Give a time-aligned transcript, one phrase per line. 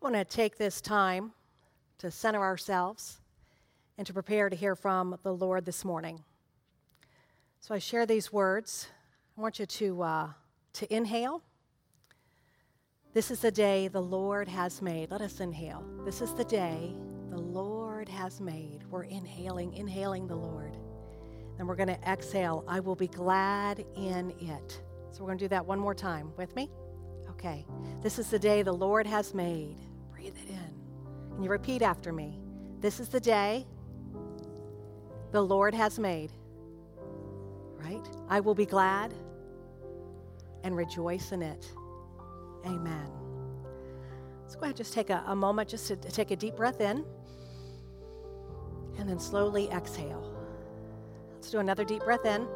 [0.00, 1.32] want to take this time
[1.98, 3.20] to center ourselves
[3.96, 6.22] and to prepare to hear from the Lord this morning.
[7.60, 8.88] So I share these words.
[9.36, 10.28] I want you to, uh,
[10.74, 11.42] to inhale.
[13.12, 15.10] This is the day the Lord has made.
[15.10, 15.84] Let us inhale.
[16.04, 16.94] This is the day
[17.30, 18.84] the Lord has made.
[18.88, 20.76] We're inhaling, inhaling the Lord.
[21.56, 22.64] Then we're going to exhale.
[22.68, 24.80] I will be glad in it.
[25.10, 26.32] So we're going to do that one more time.
[26.36, 26.70] With me?
[27.30, 27.66] Okay.
[28.00, 29.76] This is the day the Lord has made.
[30.18, 30.74] Breathe it in.
[31.34, 32.40] And you repeat after me.
[32.80, 33.64] This is the day
[35.30, 36.32] the Lord has made.
[37.76, 38.04] Right?
[38.28, 39.14] I will be glad
[40.64, 41.72] and rejoice in it.
[42.66, 43.08] Amen.
[44.42, 46.56] Let's go ahead and just take a, a moment just to, to take a deep
[46.56, 47.04] breath in
[48.98, 50.34] and then slowly exhale.
[51.32, 52.48] Let's do another deep breath in,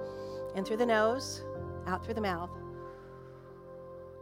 [0.57, 1.45] in through the nose,
[1.87, 2.51] out through the mouth.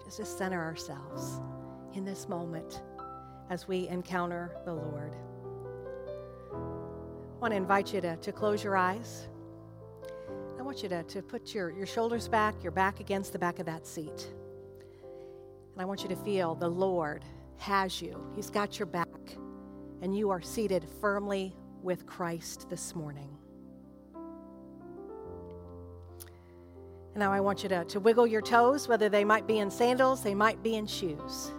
[0.05, 1.41] Just to center ourselves
[1.95, 2.83] in this moment
[3.51, 5.13] as we encounter the Lord.
[6.53, 9.27] I want to invite you to, to close your eyes.
[10.59, 13.59] I want you to, to put your, your shoulders back, your back against the back
[13.59, 14.29] of that seat.
[15.73, 17.25] And I want you to feel the Lord
[17.57, 18.25] has you.
[18.37, 19.09] He's got your back,
[20.01, 23.37] and you are seated firmly with Christ this morning.
[27.15, 29.73] And now I want you to, to wiggle your toes, whether they might be in
[29.73, 31.51] sandals, they might be in shoes.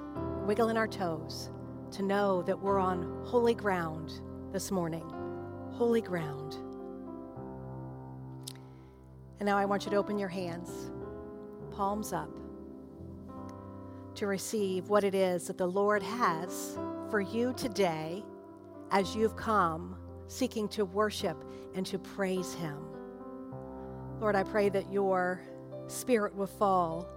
[0.46, 1.50] Wiggling our toes
[1.92, 5.04] to know that we're on holy ground this morning.
[5.74, 6.56] Holy ground.
[9.40, 10.70] And now I want you to open your hands,
[11.72, 12.30] palms up,
[14.16, 16.78] to receive what it is that the Lord has
[17.10, 18.24] for you today
[18.92, 19.96] as you've come
[20.28, 21.44] seeking to worship
[21.76, 22.78] and to praise Him.
[24.20, 25.42] Lord, I pray that your
[25.88, 27.10] spirit will fall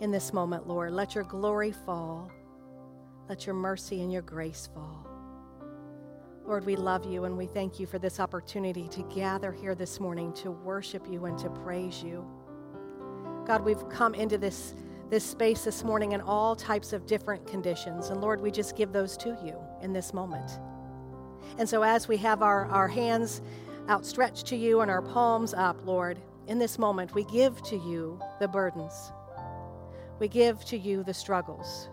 [0.00, 0.92] in this moment, Lord.
[0.92, 2.30] Let your glory fall.
[3.32, 5.06] Let your mercy and your grace fall.
[6.44, 10.00] Lord, we love you and we thank you for this opportunity to gather here this
[10.00, 12.26] morning to worship you and to praise you.
[13.46, 14.74] God, we've come into this,
[15.08, 18.10] this space this morning in all types of different conditions.
[18.10, 20.60] And Lord, we just give those to you in this moment.
[21.56, 23.40] And so as we have our, our hands
[23.88, 28.20] outstretched to you and our palms up, Lord, in this moment, we give to you
[28.40, 29.10] the burdens.
[30.18, 31.88] We give to you the struggles.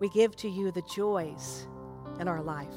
[0.00, 1.66] We give to you the joys
[2.20, 2.68] in our life.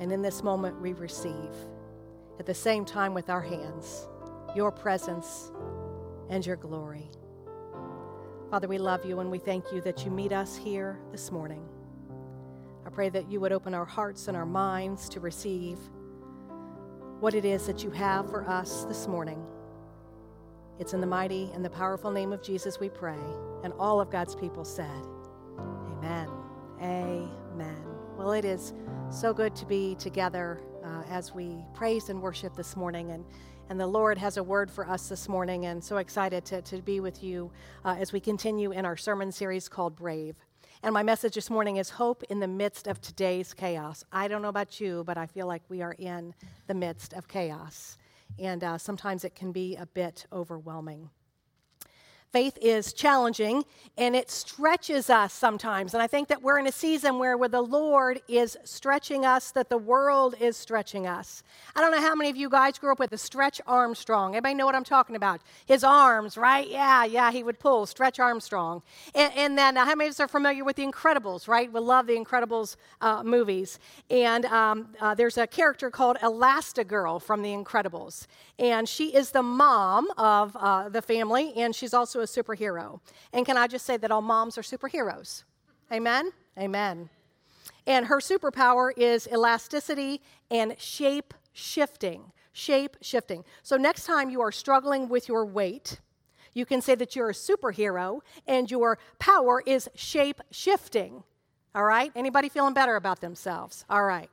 [0.00, 1.50] And in this moment, we receive
[2.38, 4.08] at the same time with our hands
[4.54, 5.52] your presence
[6.28, 7.10] and your glory.
[8.50, 11.64] Father, we love you and we thank you that you meet us here this morning.
[12.84, 15.78] I pray that you would open our hearts and our minds to receive
[17.20, 19.42] what it is that you have for us this morning.
[20.78, 23.20] It's in the mighty and the powerful name of Jesus we pray.
[23.62, 25.06] And all of God's people said,
[28.22, 28.72] Well, it is
[29.10, 33.10] so good to be together uh, as we praise and worship this morning.
[33.10, 33.24] And,
[33.68, 36.80] and the Lord has a word for us this morning, and so excited to, to
[36.82, 37.50] be with you
[37.84, 40.36] uh, as we continue in our sermon series called Brave.
[40.84, 44.04] And my message this morning is hope in the midst of today's chaos.
[44.12, 46.32] I don't know about you, but I feel like we are in
[46.68, 47.98] the midst of chaos.
[48.38, 51.10] And uh, sometimes it can be a bit overwhelming.
[52.32, 53.62] Faith is challenging
[53.98, 55.92] and it stretches us sometimes.
[55.92, 59.50] And I think that we're in a season where, where the Lord is stretching us,
[59.50, 61.42] that the world is stretching us.
[61.76, 64.32] I don't know how many of you guys grew up with the Stretch Armstrong.
[64.32, 65.42] Anybody know what I'm talking about?
[65.66, 66.66] His arms, right?
[66.66, 68.82] Yeah, yeah, he would pull Stretch Armstrong.
[69.14, 71.70] And, and then uh, how many of us are familiar with The Incredibles, right?
[71.70, 73.78] We love The Incredibles uh, movies.
[74.08, 78.26] And um, uh, there's a character called Elastigirl from The Incredibles.
[78.58, 83.00] And she is the mom of uh, the family, and she's also a superhero.
[83.32, 85.44] And can I just say that all moms are superheroes?
[85.92, 86.32] Amen?
[86.58, 87.10] Amen.
[87.86, 92.32] And her superpower is elasticity and shape shifting.
[92.52, 93.44] Shape shifting.
[93.62, 96.00] So next time you are struggling with your weight,
[96.54, 101.24] you can say that you're a superhero and your power is shape shifting.
[101.74, 102.12] All right?
[102.14, 103.84] Anybody feeling better about themselves?
[103.88, 104.28] All right.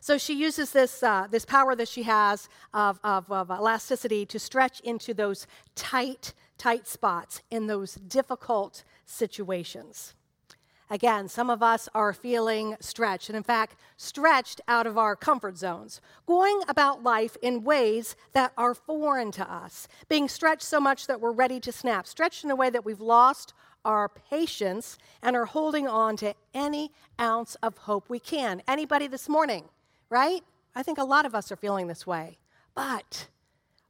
[0.00, 4.38] So she uses this, uh, this power that she has of, of, of elasticity to
[4.38, 10.14] stretch into those tight, tight spots in those difficult situations.
[10.90, 15.58] Again, some of us are feeling stretched, and in fact, stretched out of our comfort
[15.58, 21.06] zones, going about life in ways that are foreign to us, being stretched so much
[21.06, 23.52] that we're ready to snap, stretched in a way that we've lost
[23.84, 26.90] our patience and are holding on to any
[27.20, 28.62] ounce of hope we can.
[28.66, 29.64] Anybody this morning,
[30.08, 30.40] right?
[30.74, 32.38] I think a lot of us are feeling this way.
[32.74, 33.28] But,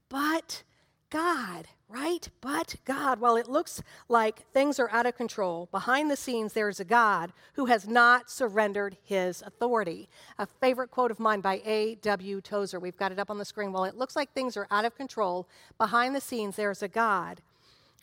[0.09, 0.65] but
[1.11, 2.29] God right?
[2.41, 6.81] But God, while it looks like things are out of control, behind the scenes there's
[6.81, 10.09] a God who has not surrendered his authority.
[10.39, 12.41] A favorite quote of mine by A.W.
[12.43, 13.73] Tozer, we've got it up on the screen.
[13.73, 15.49] While it looks like things are out of control,
[15.79, 17.41] behind the scenes there's a God,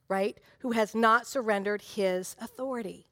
[0.07, 3.05] right, who has not surrendered his authority.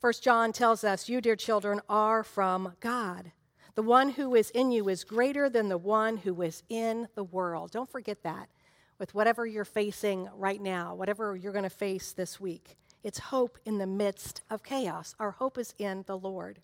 [0.00, 3.30] First John tells us, You, dear children, are from God.
[3.76, 7.24] The one who is in you is greater than the one who is in the
[7.24, 7.70] world.
[7.70, 8.48] Don't forget that
[9.02, 12.76] with whatever you're facing right now, whatever you're going to face this week.
[13.02, 15.16] It's hope in the midst of chaos.
[15.18, 16.60] Our hope is in the Lord.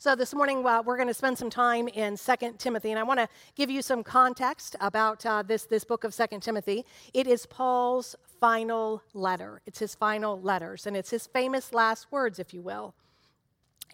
[0.00, 3.04] So, this morning uh, we're going to spend some time in 2 Timothy, and I
[3.04, 6.84] want to give you some context about uh, this, this book of 2 Timothy.
[7.14, 12.40] It is Paul's final letter, it's his final letters, and it's his famous last words,
[12.40, 12.96] if you will.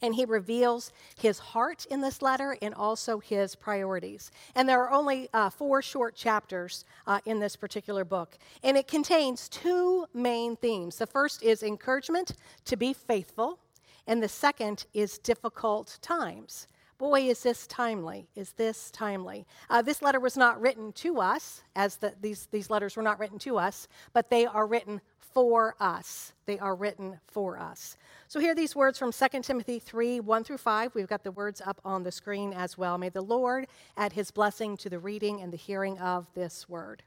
[0.04, 4.30] And he reveals his heart in this letter and also his priorities.
[4.54, 8.36] And there are only uh, four short chapters uh, in this particular book.
[8.62, 10.98] And it contains two main themes.
[10.98, 12.34] The first is encouragement
[12.66, 13.58] to be faithful,
[14.06, 16.68] and the second is difficult times.
[16.98, 18.28] Boy, is this timely.
[18.36, 19.46] Is this timely?
[19.70, 23.18] Uh, this letter was not written to us, as the, these, these letters were not
[23.18, 26.34] written to us, but they are written for us.
[26.44, 27.96] They are written for us.
[28.34, 30.96] So, hear these words from 2 Timothy 3 1 through 5.
[30.96, 32.98] We've got the words up on the screen as well.
[32.98, 37.04] May the Lord add his blessing to the reading and the hearing of this word.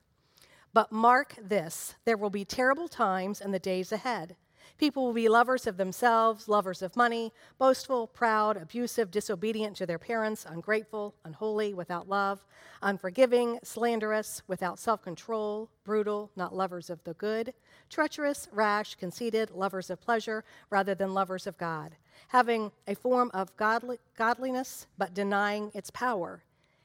[0.72, 4.38] But mark this there will be terrible times in the days ahead.
[4.78, 9.98] People will be lovers of themselves, lovers of money, boastful, proud, abusive, disobedient to their
[9.98, 12.46] parents, ungrateful, unholy, without love,
[12.84, 17.56] unforgiving, slanderous, without self control, brutal, not lovers of the good,
[17.90, 21.96] treacherous, rash, conceited, lovers of pleasure rather than lovers of God,
[22.28, 26.44] having a form of godly, godliness but denying its power,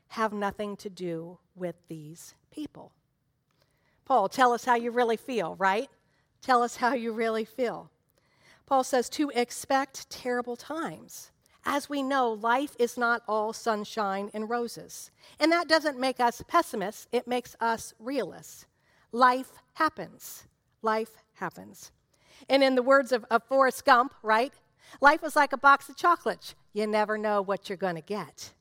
[0.08, 2.92] have nothing to do with these people.
[4.06, 5.88] Paul, tell us how you really feel, right?
[6.42, 7.90] Tell us how you really feel.
[8.66, 11.30] Paul says to expect terrible times.
[11.64, 15.12] As we know, life is not all sunshine and roses.
[15.38, 18.66] And that doesn't make us pessimists, it makes us realists.
[19.12, 20.44] Life happens.
[20.82, 21.92] Life happens.
[22.48, 24.52] And in the words of, of Forrest Gump, right?
[25.00, 26.56] Life is like a box of chocolates.
[26.72, 28.52] You never know what you're going to get.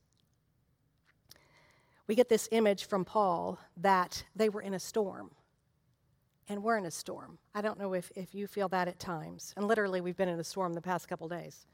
[2.05, 5.31] We get this image from Paul that they were in a storm
[6.51, 7.37] and we're in a storm.
[7.55, 9.53] I don't know if, if you feel that at times.
[9.55, 11.65] And literally, we've been in a storm the past couple days.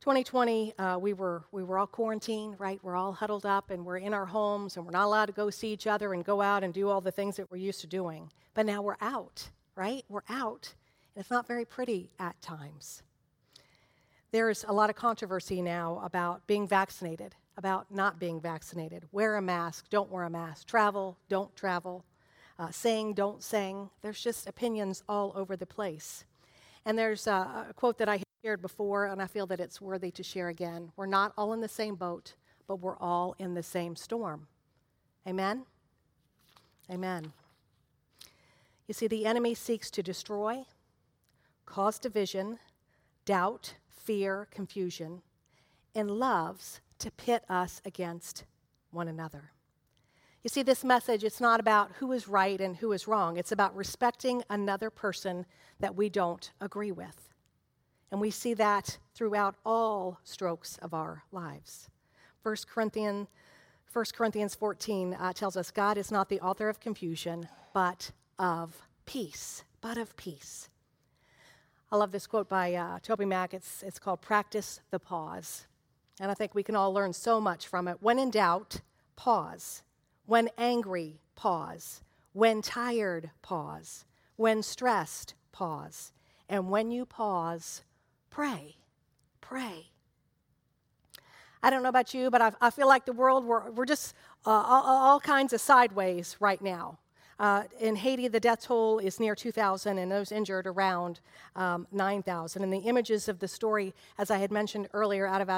[0.00, 2.80] 2020, uh, we, were, we were all quarantined, right?
[2.82, 5.50] We're all huddled up and we're in our homes and we're not allowed to go
[5.50, 7.86] see each other and go out and do all the things that we're used to
[7.86, 8.28] doing.
[8.54, 10.04] But now we're out, right?
[10.08, 10.74] We're out.
[11.14, 13.04] And it's not very pretty at times.
[14.32, 19.04] There's a lot of controversy now about being vaccinated, about not being vaccinated.
[19.12, 20.66] Wear a mask, don't wear a mask.
[20.66, 22.04] Travel, don't travel
[22.58, 23.90] uh, saying, don't sing.
[24.02, 26.24] There's just opinions all over the place.
[26.84, 30.10] And there's a, a quote that I shared before, and I feel that it's worthy
[30.12, 30.92] to share again.
[30.96, 32.34] We're not all in the same boat,
[32.66, 34.46] but we're all in the same storm.
[35.26, 35.64] Amen?
[36.90, 37.32] Amen.
[38.86, 40.64] You see, the enemy seeks to destroy,
[41.64, 42.60] cause division,
[43.24, 45.22] doubt, fear, confusion,
[45.94, 48.44] and loves to pit us against
[48.92, 49.50] one another.
[50.46, 53.36] You see, this message, it's not about who is right and who is wrong.
[53.36, 55.44] It's about respecting another person
[55.80, 57.34] that we don't agree with.
[58.12, 61.90] And we see that throughout all strokes of our lives.
[62.44, 63.26] 1 Corinthians,
[63.92, 68.86] 1 Corinthians 14 uh, tells us God is not the author of confusion, but of
[69.04, 69.64] peace.
[69.80, 70.68] But of peace.
[71.90, 73.52] I love this quote by uh, TobyMac.
[73.52, 75.66] It's, it's called Practice the Pause.
[76.20, 77.96] And I think we can all learn so much from it.
[78.00, 78.80] When in doubt,
[79.16, 79.82] pause.
[80.26, 82.02] When angry, pause.
[82.32, 84.04] When tired, pause.
[84.36, 86.12] When stressed, pause.
[86.48, 87.82] And when you pause,
[88.30, 88.76] pray.
[89.40, 89.90] Pray.
[91.62, 94.14] I don't know about you, but I, I feel like the world, we're, we're just
[94.44, 96.98] uh, all, all, kinds of sideways right now.
[97.38, 101.20] Uh, in Haiti, the death toll is near 2,000, and those injured around
[101.54, 102.62] um, 9,000.
[102.62, 105.50] And the images of the story, as I had mentioned earlier, out of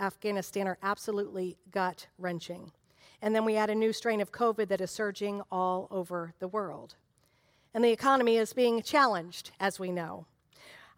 [0.00, 2.72] Afghanistan are absolutely gut wrenching.
[3.22, 6.48] And then we add a new strain of COVID that is surging all over the
[6.48, 6.94] world.
[7.74, 10.26] And the economy is being challenged, as we know.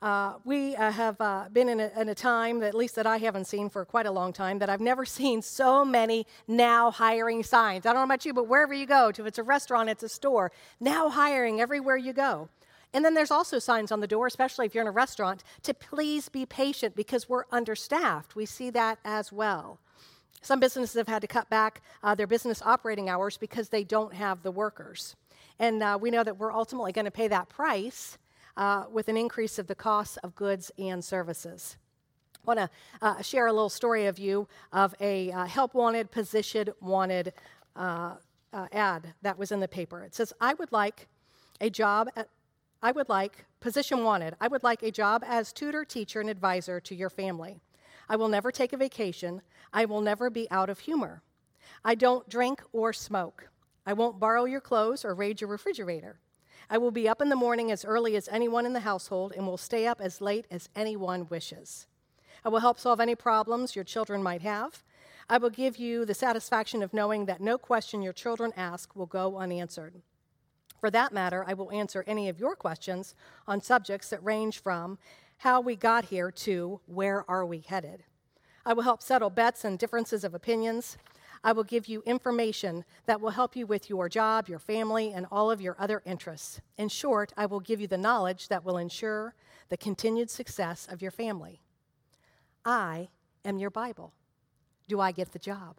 [0.01, 3.07] Uh, we uh, have uh, been in a, in a, time, that, at least that
[3.07, 6.91] I haven't seen for quite a long time, that I've never seen so many now
[6.91, 7.85] hiring signs.
[7.85, 10.09] I don't know about you, but wherever you go, if it's a restaurant, it's a
[10.09, 12.49] store, now hiring everywhere you go.
[12.95, 15.75] And then there's also signs on the door, especially if you're in a restaurant, to
[15.75, 18.37] please be patient because we're understaffed.
[18.37, 19.79] We see that as well.
[20.41, 24.15] Some businesses have had to cut back uh, their business operating hours because they don't
[24.15, 25.17] have the workers.
[25.59, 28.19] And uh, we know that we're ultimately going to pay that price
[28.57, 31.77] uh, with an increase of the costs of goods and services.
[32.37, 32.71] I want to
[33.03, 37.33] uh, share a little story of you of a uh, help wanted, position wanted
[37.77, 38.15] uh,
[38.73, 40.03] ad that was in the paper.
[40.03, 41.09] It says, I would like
[41.61, 42.29] a job at,
[42.83, 46.81] I would like, position wanted, I would like a job as tutor, teacher, and advisor
[46.81, 47.59] to your family.
[48.09, 49.43] I will never take a vacation.
[49.73, 51.23] I will never be out of humor.
[51.85, 53.49] I don't drink or smoke.
[53.87, 56.21] I won't borrow your clothes or raid your refrigerator.
[56.71, 59.47] I will be up in the morning as early as anyone in the household and
[59.47, 61.87] will stay up as late as anyone wishes.
[62.45, 64.83] I will help solve any problems your children might have.
[65.31, 69.07] I will give you the satisfaction of knowing that no question your children ask will
[69.07, 70.03] go unanswered.
[70.81, 73.15] For that matter, I will answer any of your questions
[73.47, 74.99] on subjects that range from
[75.39, 78.05] how we got here to where are we headed.
[78.67, 80.99] I will help settle bets and differences of opinions.
[81.45, 85.27] I will give you information that will help you with your job, your family, and
[85.31, 86.61] all of your other interests.
[86.77, 89.35] In short, I will give you the knowledge that will ensure
[89.69, 91.63] the continued success of your family.
[92.65, 93.09] I
[93.45, 94.13] am your Bible.
[94.89, 95.77] Do I get the job?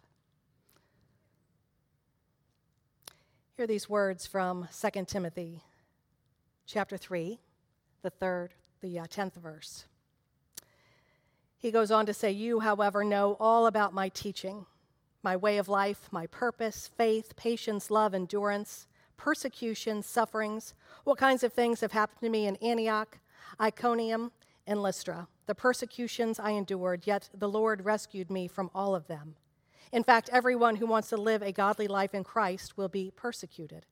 [3.57, 5.63] Hear these words from 2 Timothy
[6.65, 7.39] chapter 3,
[8.03, 9.85] the third, the uh, 10th verse.
[11.57, 14.65] He goes on to say, You, however, know all about my teaching,
[15.21, 21.51] my way of life, my purpose, faith, patience, love, endurance, persecution, sufferings, what kinds of
[21.51, 23.19] things have happened to me in Antioch,
[23.59, 24.31] Iconium,
[24.65, 29.35] and Lystra, the persecutions I endured, yet the Lord rescued me from all of them.
[29.91, 33.85] In fact, everyone who wants to live a godly life in Christ will be persecuted,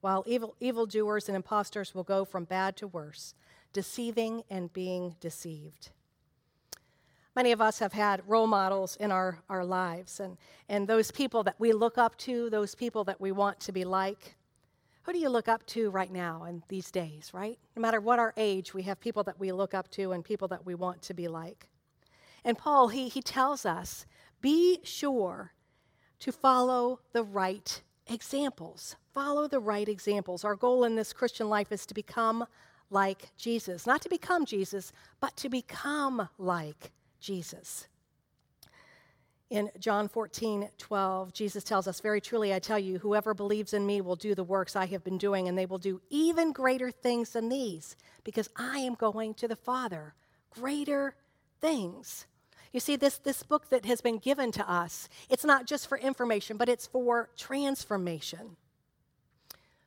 [0.00, 3.34] while evil, evildoers and impostors will go from bad to worse,
[3.72, 5.90] deceiving and being deceived.
[7.34, 10.36] Many of us have had role models in our, our lives, and,
[10.68, 13.84] and those people that we look up to, those people that we want to be
[13.84, 14.36] like.
[15.04, 17.58] Who do you look up to right now in these days, right?
[17.74, 20.46] No matter what our age, we have people that we look up to and people
[20.48, 21.68] that we want to be like.
[22.44, 24.06] And Paul, he, he tells us
[24.40, 25.52] be sure
[26.20, 28.96] to follow the right examples.
[29.14, 30.44] Follow the right examples.
[30.44, 32.46] Our goal in this Christian life is to become
[32.92, 33.86] like Jesus.
[33.86, 37.86] Not to become Jesus, but to become like Jesus.
[39.50, 43.84] In John 14, 12, Jesus tells us, Very truly, I tell you, whoever believes in
[43.84, 46.90] me will do the works I have been doing, and they will do even greater
[46.90, 50.14] things than these, because I am going to the Father.
[50.50, 51.16] Greater
[51.60, 52.26] things.
[52.72, 55.98] You see, this, this book that has been given to us, it's not just for
[55.98, 58.56] information, but it's for transformation.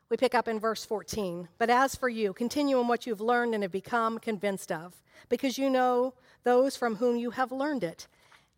[0.10, 1.48] We pick up in verse 14.
[1.58, 5.58] But as for you, continue in what you've learned and have become convinced of, because
[5.58, 8.08] you know those from whom you have learned it,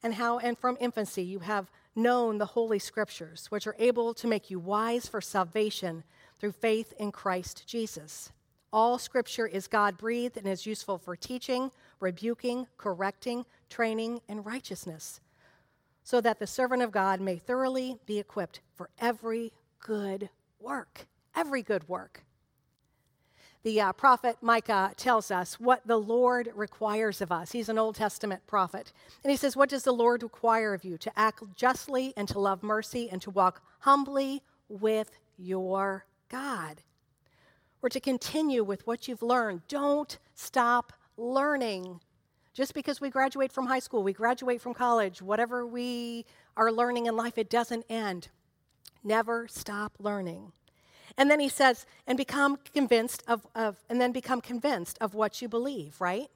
[0.04, 4.28] and how, and from infancy, you have known the Holy Scriptures, which are able to
[4.28, 6.04] make you wise for salvation
[6.38, 8.32] through faith in Christ Jesus.
[8.72, 15.22] All Scripture is God breathed and is useful for teaching, rebuking, correcting, training, and righteousness,
[16.04, 21.08] so that the servant of God may thoroughly be equipped for every good work.
[21.38, 22.24] Every good work.
[23.62, 27.52] The uh, prophet Micah tells us what the Lord requires of us.
[27.52, 28.92] He's an Old Testament prophet.
[29.24, 30.98] And he says, What does the Lord require of you?
[30.98, 36.82] To act justly and to love mercy and to walk humbly with your God.
[37.84, 39.62] Or to continue with what you've learned.
[39.68, 42.00] Don't stop learning.
[42.56, 46.26] Just because we graduate from high school, we graduate from college, whatever we
[46.56, 48.30] are learning in life, it doesn't end.
[49.04, 50.52] Never stop learning.
[51.18, 55.42] And then he says, and become convinced of, of, and then become convinced of what
[55.42, 56.30] you believe, right?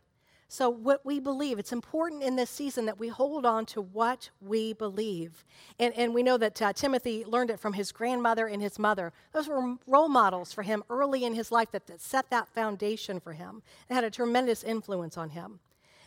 [0.48, 4.32] So, what we believe, it's important in this season that we hold on to what
[4.42, 5.46] we believe.
[5.80, 9.14] And, and we know that uh, Timothy learned it from his grandmother and his mother.
[9.32, 13.22] Those were role models for him early in his life that, that set that foundation
[13.22, 15.62] for him It had a tremendous influence on him.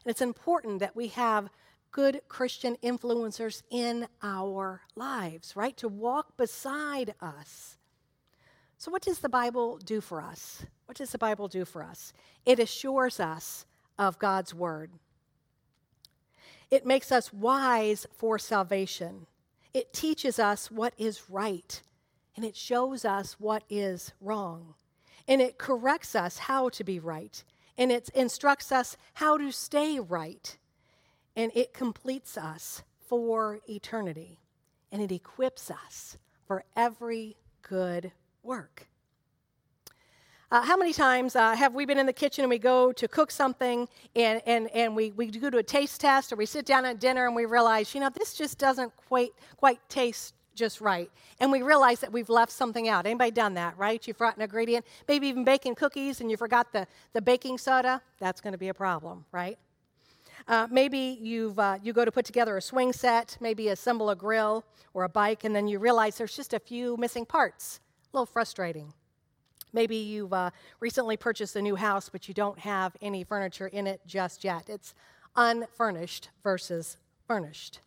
[0.04, 1.48] And it's important that we have
[1.90, 5.74] good Christian influencers in our lives, right?
[5.78, 7.78] To walk beside us.
[8.84, 10.66] So, what does the Bible do for us?
[10.84, 12.12] What does the Bible do for us?
[12.44, 13.64] It assures us
[13.98, 14.90] of God's word,
[16.70, 19.26] it makes us wise for salvation,
[19.72, 21.80] it teaches us what is right,
[22.36, 24.74] and it shows us what is wrong,
[25.26, 27.42] and it corrects us how to be right
[27.78, 30.58] and it instructs us how to stay right.
[31.34, 34.38] And it completes us for eternity.
[34.92, 38.12] And it equips us for every good
[38.44, 38.86] work.
[40.50, 43.08] Uh, how many times uh, have we been in the kitchen and we go to
[43.08, 46.64] cook something and, and, and we, we go to a taste test or we sit
[46.64, 50.80] down at dinner and we realize, you know, this just doesn't quite, quite taste just
[50.80, 51.10] right.
[51.40, 53.04] And we realize that we've left something out.
[53.04, 54.06] Anybody done that, right?
[54.06, 58.00] You've forgotten an ingredient, maybe even baking cookies and you forgot the, the baking soda.
[58.20, 59.58] That's going to be a problem, right?
[60.46, 64.14] Uh, maybe you've, uh, you go to put together a swing set, maybe assemble a
[64.14, 67.80] grill or a bike, and then you realize there's just a few missing parts.
[68.14, 68.92] A little frustrating.
[69.72, 73.88] Maybe you've uh, recently purchased a new house, but you don't have any furniture in
[73.88, 74.68] it just yet.
[74.68, 74.94] It's
[75.34, 77.80] unfurnished versus furnished,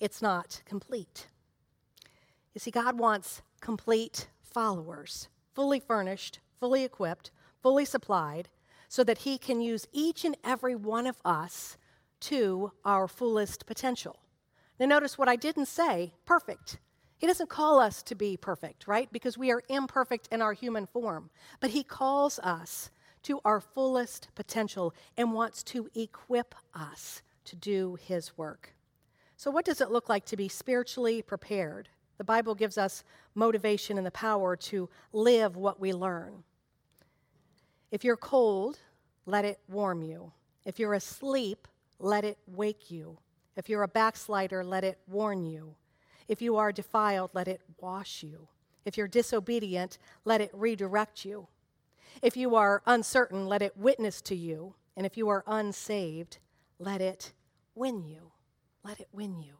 [0.00, 1.26] it's not complete.
[2.54, 7.30] You see, God wants complete followers, fully furnished, fully equipped,
[7.62, 8.48] fully supplied,
[8.88, 11.76] so that He can use each and every one of us
[12.20, 14.16] to our fullest potential.
[14.80, 16.78] Now, notice what I didn't say perfect.
[17.18, 19.12] He doesn't call us to be perfect, right?
[19.12, 21.30] Because we are imperfect in our human form.
[21.60, 22.90] But He calls us
[23.24, 28.74] to our fullest potential and wants to equip us to do His work.
[29.36, 31.88] So, what does it look like to be spiritually prepared?
[32.18, 36.42] The Bible gives us motivation and the power to live what we learn.
[37.90, 38.78] If you're cold,
[39.26, 40.32] let it warm you.
[40.64, 43.18] If you're asleep, let it wake you.
[43.56, 45.74] If you're a backslider, let it warn you.
[46.28, 48.48] If you are defiled, let it wash you.
[48.84, 51.48] If you're disobedient, let it redirect you.
[52.22, 54.74] If you are uncertain, let it witness to you.
[54.96, 56.38] And if you are unsaved,
[56.78, 57.32] let it
[57.74, 58.32] win you.
[58.84, 59.54] Let it win you.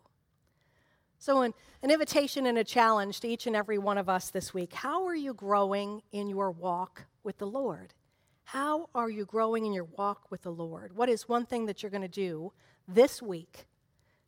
[1.21, 4.55] So, an, an invitation and a challenge to each and every one of us this
[4.55, 7.95] week how are you growing in your walk with the Lord?
[8.45, 10.97] How are you growing in your walk with the Lord?
[10.97, 12.53] What is one thing that you're going to do
[12.87, 13.67] this week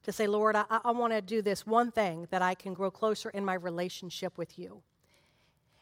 [0.02, 2.90] to say, Lord, I, I want to do this one thing that I can grow
[2.90, 4.83] closer in my relationship with you?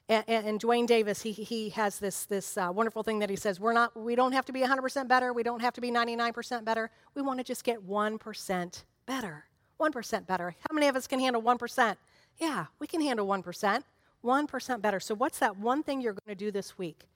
[0.09, 3.37] And, and, and Duane Davis, he, he has this, this uh, wonderful thing that he
[3.37, 5.33] says, we're not, we don't have to be 100% better.
[5.33, 6.91] We don't have to be 99% better.
[7.15, 9.45] We want to just get 1% better.
[9.79, 10.57] 1% better.
[10.69, 11.97] How many of us can handle 1%?
[12.39, 13.83] Yeah, we can handle 1%.
[14.25, 15.01] 1% better.
[15.01, 17.09] So, what's that one thing you're going to do this week?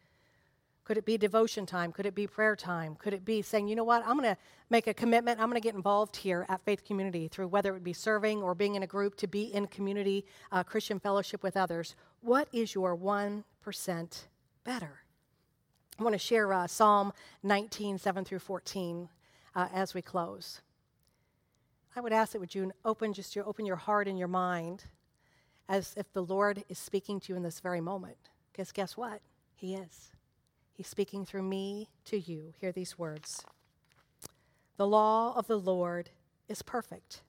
[0.92, 1.90] Could it be devotion time?
[1.90, 2.96] Could it be prayer time?
[2.96, 4.36] Could it be saying, you know what, I'm going to
[4.68, 5.40] make a commitment.
[5.40, 8.42] I'm going to get involved here at Faith Community through whether it would be serving
[8.42, 11.94] or being in a group to be in community, uh, Christian fellowship with others.
[12.20, 14.24] What is your 1%
[14.64, 15.00] better?
[15.98, 19.08] I want to share uh, Psalm 19, 7 through 14
[19.54, 20.60] uh, as we close.
[21.96, 24.84] I would ask that would you open just your open your heart and your mind
[25.70, 28.28] as if the Lord is speaking to you in this very moment.
[28.52, 29.22] Because guess what?
[29.54, 30.12] He is.
[30.74, 32.54] He's speaking through me to you.
[32.60, 33.44] Hear these words
[34.76, 36.10] The law of the Lord
[36.48, 37.22] is perfect,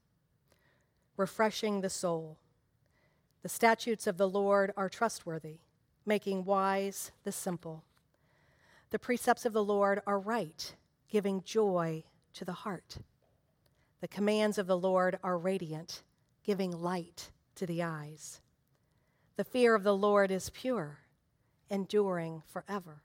[1.17, 2.38] refreshing the soul.
[3.41, 5.60] The statutes of the Lord are trustworthy,
[6.06, 7.84] making wise the simple.
[8.91, 10.75] The precepts of the Lord are right,
[11.10, 12.97] giving joy to the heart.
[13.99, 16.03] The commands of the Lord are radiant,
[16.43, 18.41] giving light to the eyes.
[19.36, 20.99] The fear of the Lord is pure,
[21.69, 23.01] enduring forever.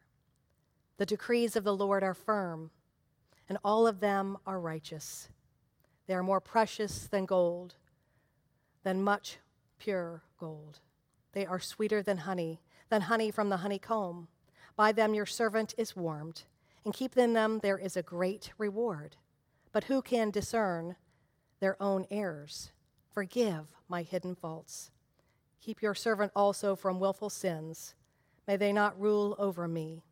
[0.99, 2.73] The decrees of the Lord are firm,
[3.49, 5.29] and all of them are righteous.
[6.07, 7.77] They are more precious than gold,
[8.83, 9.39] than much
[9.79, 10.81] pure gold.
[11.33, 14.27] They are sweeter than honey, than honey from the honeycomb.
[14.75, 16.43] By them your servant is warmed,
[16.85, 19.15] and keep in them there is a great reward.
[19.71, 20.97] But who can discern
[21.61, 22.73] their own errors?
[23.09, 24.91] Forgive my hidden faults.
[25.61, 27.95] Keep your servant also from wilful sins.
[28.49, 30.03] May they not rule over me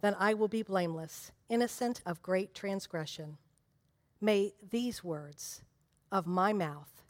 [0.00, 3.38] then I will be blameless, innocent of great transgression.
[4.20, 5.62] May these words
[6.10, 7.02] of my mouth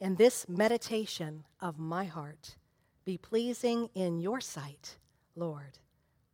[0.00, 2.56] and this meditation of my heart
[3.04, 4.96] be pleasing in your sight,
[5.36, 5.78] Lord,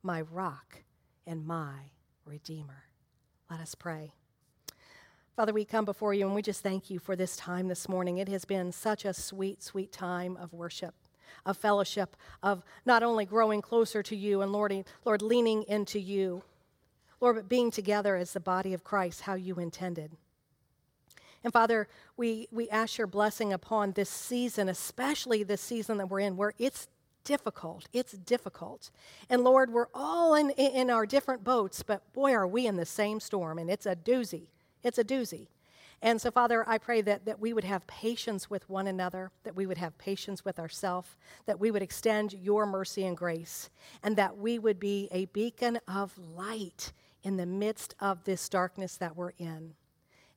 [0.03, 0.83] my rock
[1.27, 1.91] and my
[2.25, 2.85] redeemer.
[3.51, 4.13] Let us pray.
[5.37, 8.19] Father, we come before you and we just thank you for this time this morning.
[8.19, 10.95] It has been such a sweet, sweet time of worship
[11.47, 16.43] of fellowship, of not only growing closer to you and Lord, Lord, leaning into you,
[17.21, 20.13] Lord, but being together as the body of Christ, how you intended.
[21.45, 26.21] And Father, we, we ask your blessing upon this season, especially this season that we're
[26.21, 26.89] in, where it's
[27.25, 27.89] difficult.
[27.93, 28.91] It's difficult.
[29.29, 32.87] And Lord, we're all in, in our different boats, but boy, are we in the
[32.87, 34.49] same storm, and it's a doozy.
[34.83, 35.49] It's a doozy.
[36.01, 39.57] And so, Father, I pray that, that we would have patience with one another, that
[39.57, 43.69] we would have patience with ourselves, that we would extend your mercy and grace,
[44.03, 46.93] and that we would be a beacon of light
[47.25, 49.75] in the midst of this darkness that we're in.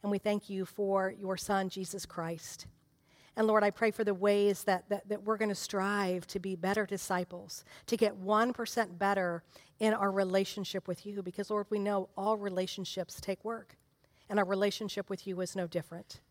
[0.02, 2.66] And we thank you for your Son, Jesus Christ.
[3.38, 6.40] And Lord, I pray for the ways that, that, that we're going to strive to
[6.40, 9.44] be better disciples, to get 1% better
[9.80, 13.78] in our relationship with you, because, Lord, we know all relationships take work
[14.32, 16.22] and our relationship with you is no different.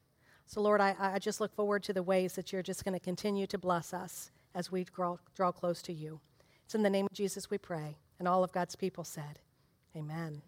[0.46, 2.98] So, Lord, I, I just look forward to the ways that you're just going to
[2.98, 6.18] continue to bless us as we draw, draw close to you.
[6.64, 7.98] It's in the name of Jesus we pray.
[8.18, 9.38] And all of God's people said,
[9.94, 10.40] Amen.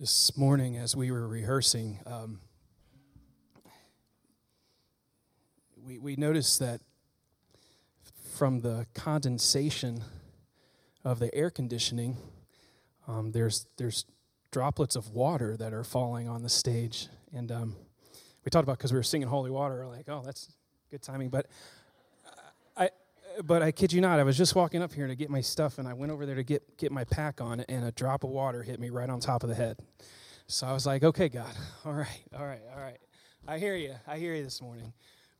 [0.00, 2.40] This morning, as we were rehearsing, um,
[5.80, 6.80] we, we noticed that
[8.34, 10.02] from the condensation
[11.06, 12.16] of the air conditioning,
[13.06, 14.04] um, there's, there's
[14.50, 17.06] droplets of water that are falling on the stage.
[17.32, 17.76] And um,
[18.44, 20.52] we talked about because we were singing Holy Water, we're like, oh, that's
[20.90, 21.28] good timing.
[21.28, 21.46] But
[22.76, 22.90] I,
[23.44, 25.78] but I kid you not, I was just walking up here to get my stuff,
[25.78, 28.30] and I went over there to get, get my pack on, and a drop of
[28.30, 29.78] water hit me right on top of the head.
[30.48, 32.98] So I was like, okay, God, all right, all right, all right.
[33.46, 33.94] I hear you.
[34.08, 34.92] I hear you this morning.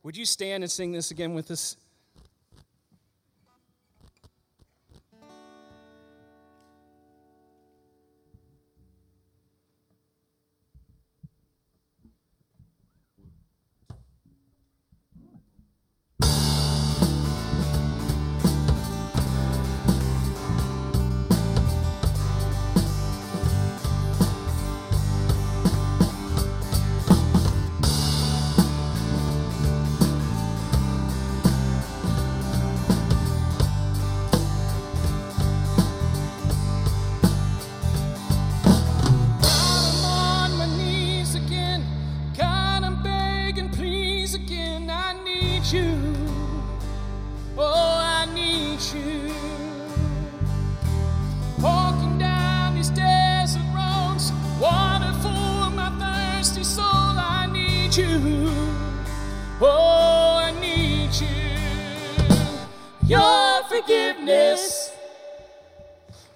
[0.03, 1.75] Would you stand and sing this again with us?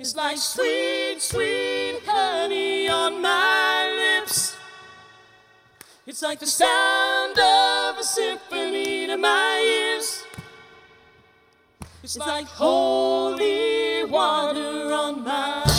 [0.01, 4.57] It's oh, like sweet, sweet honey on my lips.
[6.07, 10.00] It's like the sound of a symphony to my ears.
[12.03, 15.70] It's like holy water on my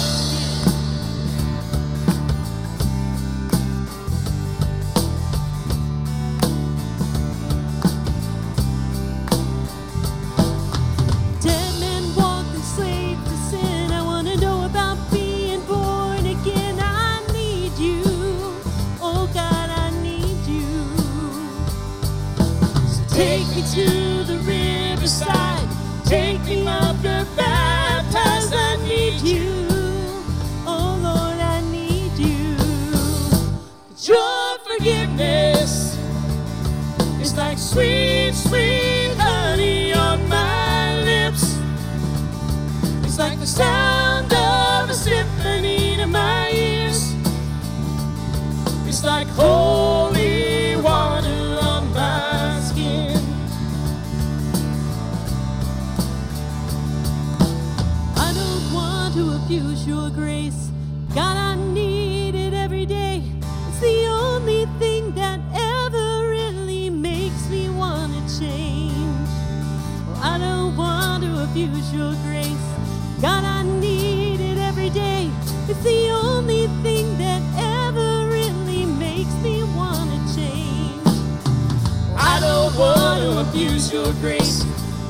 [84.20, 84.64] grace.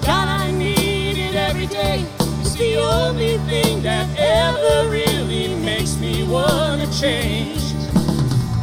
[0.06, 2.04] God, I need it every day
[2.40, 7.60] It's the only thing that ever really makes me want to change.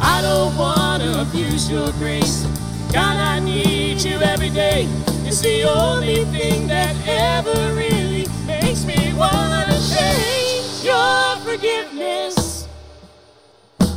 [0.01, 2.45] I don't want to abuse your grace.
[2.93, 4.87] God, I need you every day.
[5.25, 10.83] It's the only thing that ever really makes me want to change.
[10.85, 12.67] Your forgiveness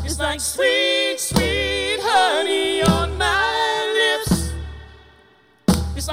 [0.05, 1.12] is like sweet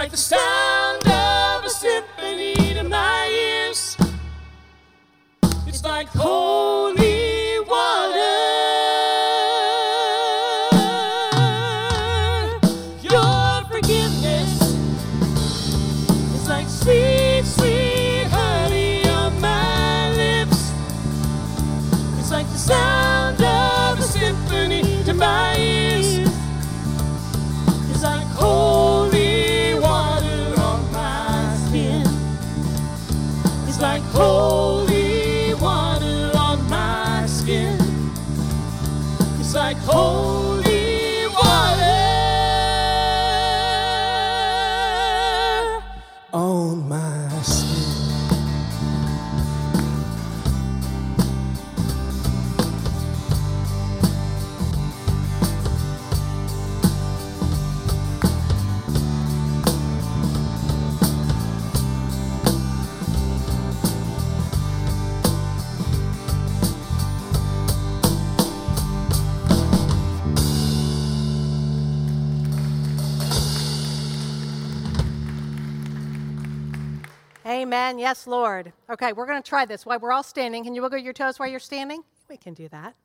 [0.09, 3.95] like the sound of a symphony to my ears.
[5.67, 6.07] It's like
[77.69, 77.99] Amen.
[77.99, 78.73] Yes, Lord.
[78.89, 79.85] Okay, we're going to try this.
[79.85, 82.01] While we're all standing, can you wiggle your toes while you're standing?
[82.27, 82.95] We can do that.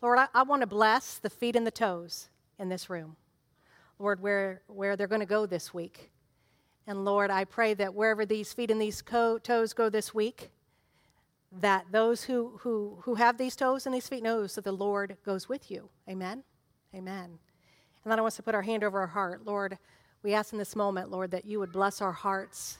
[0.00, 2.28] Lord, I, I want to bless the feet and the toes
[2.60, 3.16] in this room.
[3.98, 6.12] Lord, where, where they're going to go this week.
[6.86, 10.50] And Lord, I pray that wherever these feet and these co- toes go this week,
[11.50, 15.16] that those who, who, who have these toes and these feet knows that the Lord
[15.26, 15.88] goes with you.
[16.08, 16.44] Amen.
[16.94, 17.24] Amen.
[17.24, 19.44] And then I want us to put our hand over our heart.
[19.44, 19.78] Lord,
[20.22, 22.78] we ask in this moment, Lord, that you would bless our hearts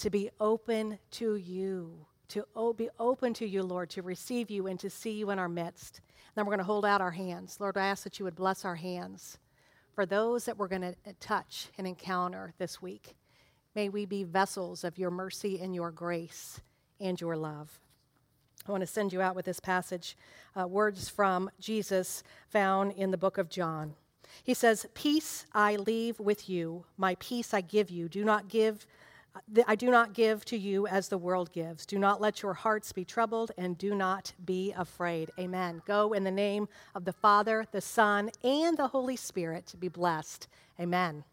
[0.00, 4.66] to be open to you, to o- be open to you, Lord, to receive you
[4.66, 6.00] and to see you in our midst.
[6.34, 7.58] Then we're going to hold out our hands.
[7.60, 9.38] Lord, I ask that you would bless our hands
[9.94, 13.14] for those that we're going to touch and encounter this week.
[13.74, 16.60] May we be vessels of your mercy and your grace
[16.98, 17.78] and your love.
[18.66, 20.16] I want to send you out with this passage,
[20.58, 23.94] uh, words from Jesus found in the book of John.
[24.44, 28.08] He says, Peace I leave with you, my peace I give you.
[28.08, 28.86] Do not give.
[29.66, 31.86] I do not give to you as the world gives.
[31.86, 35.30] Do not let your hearts be troubled and do not be afraid.
[35.38, 35.82] Amen.
[35.86, 40.48] Go in the name of the Father, the Son, and the Holy Spirit be blessed.
[40.78, 41.24] Amen.